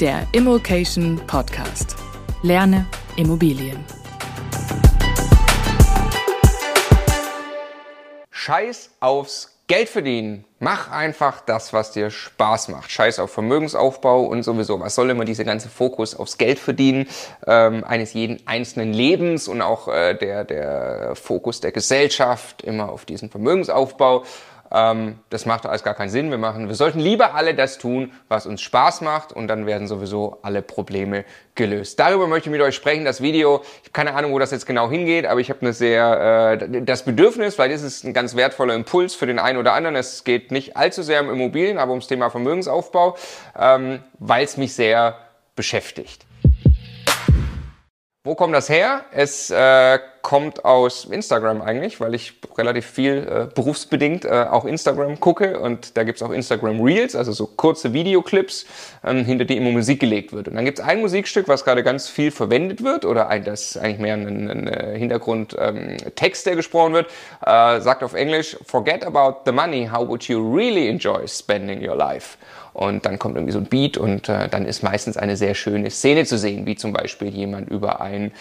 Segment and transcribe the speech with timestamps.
[0.00, 1.94] der Immokation Podcast.
[2.42, 3.84] Lerne Immobilien.
[8.30, 10.46] Scheiß aufs Geld verdienen.
[10.58, 12.90] Mach einfach das, was dir Spaß macht.
[12.90, 14.80] Scheiß auf Vermögensaufbau und sowieso.
[14.80, 17.06] Was soll immer dieser ganze Fokus aufs Geld verdienen
[17.46, 23.04] ähm, eines jeden einzelnen Lebens und auch äh, der, der Fokus der Gesellschaft immer auf
[23.04, 24.24] diesen Vermögensaufbau.
[24.72, 26.30] Ähm, das macht alles gar keinen Sinn.
[26.30, 29.88] Wir machen, wir sollten lieber alle das tun, was uns Spaß macht und dann werden
[29.88, 31.24] sowieso alle Probleme
[31.54, 31.98] gelöst.
[31.98, 33.04] Darüber möchte ich mit euch sprechen.
[33.04, 35.72] Das Video, ich habe keine Ahnung, wo das jetzt genau hingeht, aber ich habe eine
[35.72, 39.72] sehr, äh, das Bedürfnis, vielleicht ist es ein ganz wertvoller Impuls für den einen oder
[39.72, 39.96] anderen.
[39.96, 43.16] Es geht nicht allzu sehr um Immobilien, aber ums Thema Vermögensaufbau,
[43.58, 45.18] ähm, weil es mich sehr
[45.56, 46.24] beschäftigt.
[48.22, 49.06] Wo kommt das her?
[49.12, 55.18] Es äh, kommt aus Instagram eigentlich, weil ich relativ viel äh, berufsbedingt äh, auch Instagram
[55.20, 58.66] gucke und da gibt's auch Instagram Reels, also so kurze Videoclips,
[59.04, 60.48] ähm, hinter die immer Musik gelegt wird.
[60.48, 63.98] Und dann gibt's ein Musikstück, was gerade ganz viel verwendet wird oder ein, das eigentlich
[63.98, 67.06] mehr ein, ein äh, Hintergrundtext, ähm, der gesprochen wird,
[67.44, 71.96] äh, sagt auf Englisch, Forget about the money, how would you really enjoy spending your
[71.96, 72.36] life?
[72.72, 75.90] Und dann kommt irgendwie so ein Beat und äh, dann ist meistens eine sehr schöne
[75.90, 78.32] Szene zu sehen, wie zum Beispiel jemand über einen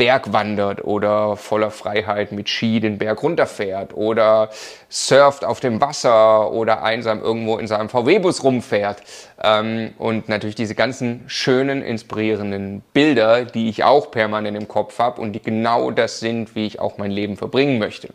[0.00, 4.48] Berg wandert oder voller Freiheit mit Ski den Berg runterfährt oder
[4.88, 9.02] surft auf dem Wasser oder einsam irgendwo in seinem VW-Bus rumfährt.
[9.44, 15.20] Ähm, und natürlich diese ganzen schönen, inspirierenden Bilder, die ich auch permanent im Kopf habe
[15.20, 18.08] und die genau das sind, wie ich auch mein Leben verbringen möchte.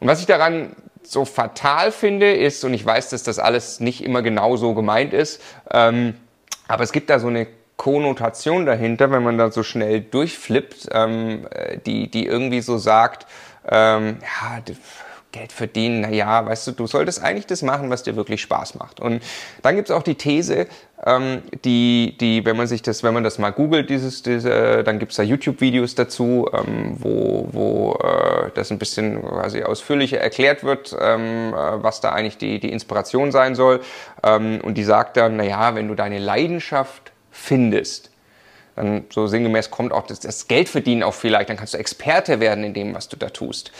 [0.00, 4.04] Und was ich daran so fatal finde, ist, und ich weiß, dass das alles nicht
[4.04, 6.16] immer genau so gemeint ist, ähm,
[6.66, 7.46] aber es gibt da so eine
[7.78, 13.26] Konnotation dahinter, wenn man da so schnell durchflippt, ähm, äh, die, die irgendwie so sagt,
[13.70, 14.60] ähm, ja,
[15.30, 18.76] Geld verdienen, na ja, weißt du, du solltest eigentlich das machen, was dir wirklich Spaß
[18.76, 18.98] macht.
[18.98, 19.22] Und
[19.62, 20.66] dann gibt's auch die These,
[21.04, 24.98] ähm, die, die, wenn man sich das, wenn man das mal googelt, dieses, diese, dann
[24.98, 30.96] gibt's da YouTube-Videos dazu, ähm, wo, wo äh, das ein bisschen quasi ausführlicher erklärt wird,
[30.98, 33.80] ähm, äh, was da eigentlich die, die Inspiration sein soll.
[34.24, 38.10] Ähm, und die sagt dann, na ja, wenn du deine Leidenschaft findest,
[38.78, 42.62] dann so sinngemäß kommt auch das, das Geldverdienen auch vielleicht, dann kannst du Experte werden
[42.62, 43.72] in dem, was du da tust.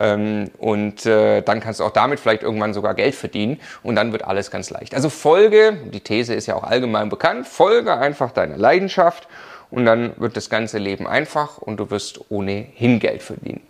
[0.00, 4.12] Ähm, und äh, dann kannst du auch damit vielleicht irgendwann sogar Geld verdienen und dann
[4.12, 4.94] wird alles ganz leicht.
[4.94, 9.28] Also folge, die These ist ja auch allgemein bekannt, folge einfach deiner Leidenschaft
[9.70, 13.60] und dann wird das ganze Leben einfach und du wirst ohnehin Geld verdienen.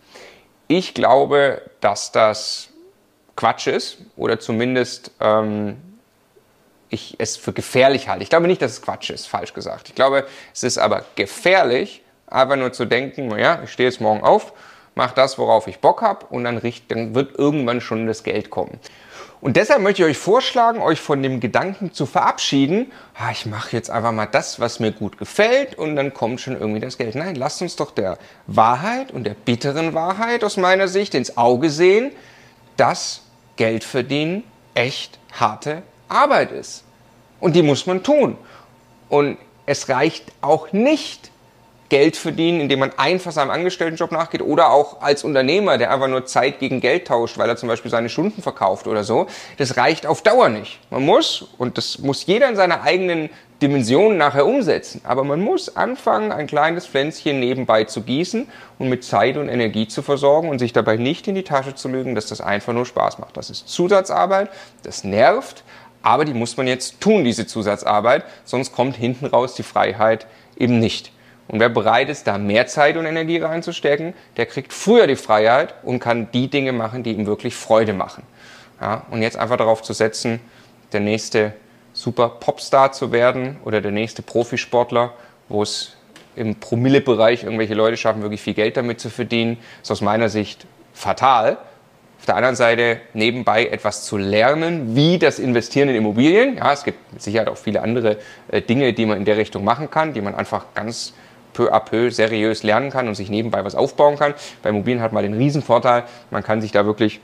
[0.68, 2.68] Ich glaube, dass das
[3.34, 5.76] Quatsch ist oder zumindest ähm,
[6.88, 8.22] ich es für gefährlich halte.
[8.22, 9.88] Ich glaube nicht, dass es Quatsch ist, falsch gesagt.
[9.88, 14.22] Ich glaube, es ist aber gefährlich, einfach nur zu denken, naja, ich stehe jetzt morgen
[14.22, 14.52] auf,
[14.94, 18.50] mache das, worauf ich Bock habe und dann, richt, dann wird irgendwann schon das Geld
[18.50, 18.80] kommen.
[19.40, 23.76] Und deshalb möchte ich euch vorschlagen, euch von dem Gedanken zu verabschieden, ah, ich mache
[23.76, 27.14] jetzt einfach mal das, was mir gut gefällt und dann kommt schon irgendwie das Geld.
[27.14, 31.68] Nein, lasst uns doch der Wahrheit und der bitteren Wahrheit aus meiner Sicht ins Auge
[31.68, 32.12] sehen,
[32.76, 33.22] dass
[33.56, 34.42] Geld verdienen
[34.74, 36.84] echt harte Arbeit ist.
[37.40, 38.36] Und die muss man tun.
[39.08, 41.30] Und es reicht auch nicht,
[41.88, 46.26] Geld verdienen, indem man einfach seinem Angestelltenjob nachgeht oder auch als Unternehmer, der einfach nur
[46.26, 49.26] Zeit gegen Geld tauscht, weil er zum Beispiel seine Stunden verkauft oder so.
[49.58, 50.80] Das reicht auf Dauer nicht.
[50.90, 53.30] Man muss, und das muss jeder in seiner eigenen
[53.62, 59.02] Dimension nachher umsetzen, aber man muss anfangen, ein kleines Pflänzchen nebenbei zu gießen und mit
[59.02, 62.26] Zeit und Energie zu versorgen und sich dabei nicht in die Tasche zu lügen, dass
[62.26, 63.36] das einfach nur Spaß macht.
[63.36, 64.50] Das ist Zusatzarbeit,
[64.82, 65.64] das nervt,
[66.06, 70.78] aber die muss man jetzt tun, diese Zusatzarbeit, sonst kommt hinten raus die Freiheit eben
[70.78, 71.10] nicht.
[71.48, 75.74] Und wer bereit ist, da mehr Zeit und Energie reinzustecken, der kriegt früher die Freiheit
[75.82, 78.22] und kann die Dinge machen, die ihm wirklich Freude machen.
[78.80, 80.38] Ja, und jetzt einfach darauf zu setzen,
[80.92, 81.54] der nächste
[81.92, 85.12] super Popstar zu werden oder der nächste Profisportler,
[85.48, 85.96] wo es
[86.36, 90.66] im Promillebereich irgendwelche Leute schaffen, wirklich viel Geld damit zu verdienen, ist aus meiner Sicht
[90.94, 91.58] fatal,
[92.26, 96.56] auf der anderen Seite nebenbei etwas zu lernen, wie das Investieren in Immobilien.
[96.56, 98.16] Ja, es gibt mit Sicherheit auch viele andere
[98.48, 101.14] äh, Dinge, die man in der Richtung machen kann, die man einfach ganz
[101.52, 104.34] peu à peu seriös lernen kann und sich nebenbei was aufbauen kann.
[104.64, 106.02] Bei Immobilien hat man den Riesenvorteil,
[106.32, 107.20] man kann sich da wirklich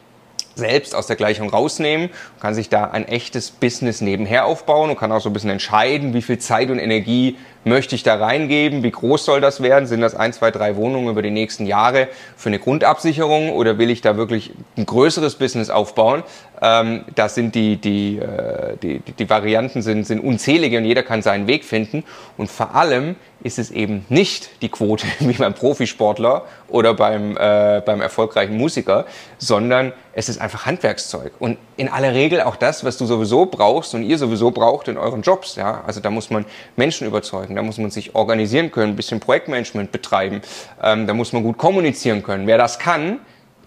[0.54, 2.10] selbst aus der Gleichung rausnehmen,
[2.40, 6.14] kann sich da ein echtes Business nebenher aufbauen und kann auch so ein bisschen entscheiden,
[6.14, 8.82] wie viel Zeit und Energie möchte ich da reingeben?
[8.82, 9.86] Wie groß soll das werden?
[9.86, 13.90] Sind das ein, zwei, drei Wohnungen über die nächsten Jahre für eine Grundabsicherung oder will
[13.90, 16.22] ich da wirklich ein größeres Business aufbauen?
[16.60, 21.20] Ähm, da sind die, die, äh, die, die Varianten sind, sind unzählige und jeder kann
[21.20, 22.04] seinen Weg finden.
[22.36, 27.82] Und vor allem ist es eben nicht die Quote wie beim Profisportler oder beim, äh,
[27.84, 29.06] beim erfolgreichen Musiker,
[29.38, 31.32] sondern es ist einfach Handwerkszeug.
[31.38, 34.98] Und in aller Regel auch das, was du sowieso brauchst und ihr sowieso braucht in
[34.98, 35.56] euren Jobs.
[35.56, 35.82] Ja?
[35.86, 36.44] Also da muss man
[36.76, 40.40] Menschen überzeugen, da muss man sich organisieren können, ein bisschen Projektmanagement betreiben,
[40.82, 42.46] ähm, da muss man gut kommunizieren können.
[42.46, 43.18] Wer das kann,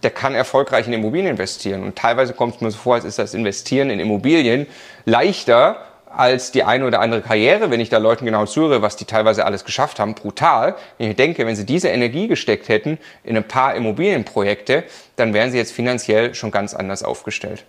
[0.03, 1.83] der kann erfolgreich in Immobilien investieren.
[1.83, 4.67] Und teilweise kommt es mir so vor, als ist das Investieren in Immobilien
[5.05, 5.77] leichter
[6.15, 9.45] als die eine oder andere Karriere, wenn ich da Leuten genau zuhöre, was die teilweise
[9.45, 10.75] alles geschafft haben, brutal.
[10.97, 14.83] Wenn ich denke, wenn sie diese Energie gesteckt hätten in ein paar Immobilienprojekte,
[15.15, 17.65] dann wären sie jetzt finanziell schon ganz anders aufgestellt.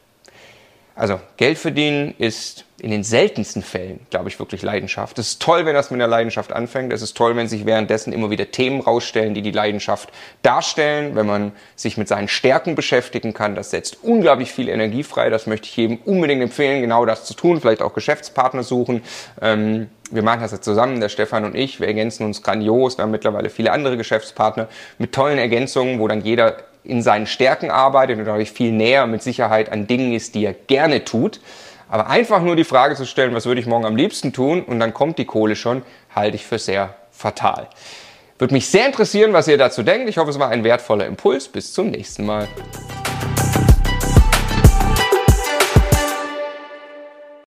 [0.97, 5.19] Also Geld verdienen ist in den seltensten Fällen, glaube ich, wirklich Leidenschaft.
[5.19, 6.91] Es ist toll, wenn das mit einer Leidenschaft anfängt.
[6.91, 10.11] Es ist toll, wenn sich währenddessen immer wieder Themen rausstellen, die die Leidenschaft
[10.41, 13.55] darstellen, wenn man sich mit seinen Stärken beschäftigen kann.
[13.55, 15.29] Das setzt unglaublich viel Energie frei.
[15.29, 17.61] Das möchte ich jedem unbedingt empfehlen, genau das zu tun.
[17.61, 19.03] Vielleicht auch Geschäftspartner suchen.
[19.43, 21.79] Ähm, wir machen das jetzt zusammen, der Stefan und ich.
[21.79, 22.97] Wir ergänzen uns grandios.
[22.97, 26.57] Wir haben mittlerweile viele andere Geschäftspartner mit tollen Ergänzungen, wo dann jeder
[26.89, 30.55] in seinen Stärken arbeitet und dadurch viel näher mit Sicherheit an Dingen ist, die er
[30.55, 31.41] gerne tut.
[31.89, 34.81] Aber einfach nur die Frage zu stellen, was würde ich morgen am liebsten tun und
[34.81, 35.83] dann kommt die Kohle schon,
[36.15, 37.69] halte ich für sehr fatal.
[38.39, 40.09] Würde mich sehr interessieren, was ihr dazu denkt.
[40.09, 41.49] Ich hoffe, es war ein wertvoller Impuls.
[41.49, 42.49] Bis zum nächsten Mal.